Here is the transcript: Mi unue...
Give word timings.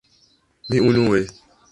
Mi 0.69 0.79
unue... 0.89 1.21